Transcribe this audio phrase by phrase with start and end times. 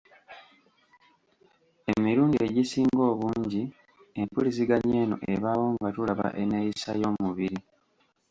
[1.93, 3.63] Emirundi egisinga obungi
[4.21, 7.59] empuliziganya eno ebaawo nga tulaba enneeyisa y’omubiri.